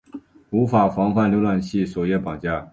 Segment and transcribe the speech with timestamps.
[0.49, 2.67] 无法防范浏览器首页绑架。